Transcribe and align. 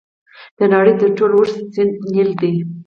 د 0.57 0.59
نړۍ 0.73 0.93
تر 1.01 1.09
ټولو 1.17 1.33
اوږد 1.37 1.57
سیند 1.73 1.93
نیل 2.13 2.31
دی. 2.41 2.53